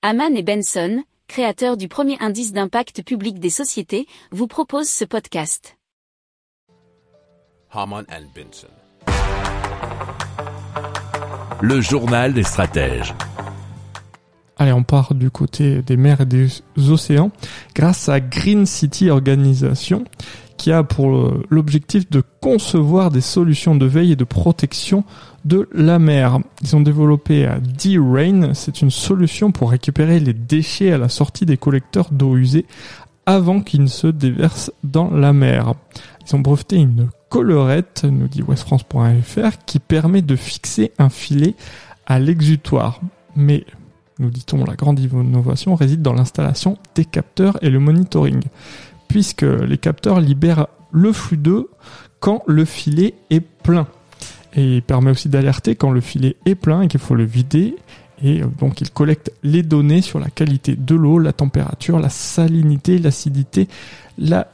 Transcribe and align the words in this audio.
Haman 0.00 0.36
et 0.36 0.44
Benson, 0.44 1.02
créateurs 1.26 1.76
du 1.76 1.88
premier 1.88 2.16
indice 2.20 2.52
d'impact 2.52 3.02
public 3.02 3.40
des 3.40 3.50
sociétés, 3.50 4.06
vous 4.30 4.46
proposent 4.46 4.88
ce 4.88 5.04
podcast. 5.04 5.76
Haman 7.72 8.04
and 8.08 8.26
Benson. 8.32 8.68
Le 11.60 11.80
journal 11.80 12.32
des 12.32 12.44
stratèges. 12.44 13.12
Allez, 14.56 14.72
on 14.72 14.84
part 14.84 15.14
du 15.14 15.32
côté 15.32 15.82
des 15.82 15.96
mers 15.96 16.20
et 16.20 16.26
des 16.26 16.46
océans 16.76 17.32
grâce 17.74 18.08
à 18.08 18.20
Green 18.20 18.66
City 18.66 19.10
Organisation 19.10 20.04
qui 20.58 20.72
a 20.72 20.82
pour 20.82 21.32
l'objectif 21.48 22.10
de 22.10 22.22
concevoir 22.40 23.10
des 23.10 23.22
solutions 23.22 23.74
de 23.74 23.86
veille 23.86 24.12
et 24.12 24.16
de 24.16 24.24
protection 24.24 25.04
de 25.44 25.68
la 25.72 25.98
mer. 25.98 26.40
Ils 26.62 26.76
ont 26.76 26.80
développé 26.80 27.48
D-Rain, 27.82 28.52
c'est 28.52 28.82
une 28.82 28.90
solution 28.90 29.52
pour 29.52 29.70
récupérer 29.70 30.20
les 30.20 30.34
déchets 30.34 30.92
à 30.92 30.98
la 30.98 31.08
sortie 31.08 31.46
des 31.46 31.56
collecteurs 31.56 32.08
d'eau 32.10 32.36
usée 32.36 32.66
avant 33.24 33.60
qu'ils 33.60 33.82
ne 33.82 33.88
se 33.88 34.06
déversent 34.06 34.72
dans 34.84 35.10
la 35.10 35.32
mer. 35.32 35.74
Ils 36.26 36.36
ont 36.36 36.40
breveté 36.40 36.76
une 36.76 37.08
collerette, 37.28 38.04
nous 38.04 38.28
dit 38.28 38.42
westfrance.fr, 38.42 39.64
qui 39.66 39.78
permet 39.78 40.22
de 40.22 40.36
fixer 40.36 40.92
un 40.98 41.10
filet 41.10 41.54
à 42.06 42.18
l'exutoire. 42.18 43.00
Mais, 43.36 43.64
nous 44.18 44.30
dit-on, 44.30 44.64
la 44.64 44.74
grande 44.74 44.98
innovation 44.98 45.74
réside 45.74 46.02
dans 46.02 46.14
l'installation 46.14 46.78
des 46.94 47.04
capteurs 47.04 47.58
et 47.62 47.70
le 47.70 47.78
monitoring 47.78 48.40
puisque 49.08 49.42
les 49.42 49.78
capteurs 49.78 50.20
libèrent 50.20 50.68
le 50.90 51.12
flux 51.12 51.36
d'eau 51.36 51.70
quand 52.20 52.42
le 52.46 52.64
filet 52.64 53.14
est 53.30 53.40
plein. 53.40 53.86
Et 54.54 54.76
il 54.76 54.82
permet 54.82 55.10
aussi 55.10 55.28
d'alerter 55.28 55.76
quand 55.76 55.90
le 55.90 56.00
filet 56.00 56.36
est 56.46 56.54
plein 56.54 56.82
et 56.82 56.88
qu'il 56.88 57.00
faut 57.00 57.14
le 57.14 57.24
vider. 57.24 57.76
Et 58.22 58.42
euh, 58.42 58.46
donc 58.58 58.80
il 58.80 58.90
collecte 58.90 59.32
les 59.42 59.62
données 59.62 60.02
sur 60.02 60.18
la 60.18 60.28
qualité 60.28 60.74
de 60.76 60.94
l'eau, 60.94 61.18
la 61.18 61.32
température, 61.32 61.98
la 61.98 62.08
salinité, 62.08 62.98
l'acidité, 62.98 63.68
la 64.16 64.48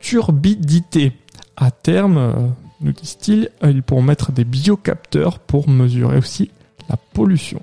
turbidité. 0.00 1.12
À 1.56 1.70
terme, 1.70 2.18
euh, 2.18 2.32
nous 2.80 2.92
disent-ils, 2.92 3.50
euh, 3.64 3.70
ils 3.70 3.82
pourront 3.82 4.02
mettre 4.02 4.32
des 4.32 4.44
biocapteurs 4.44 5.38
pour 5.38 5.68
mesurer 5.68 6.18
aussi 6.18 6.50
la 6.88 6.96
pollution. 6.96 7.62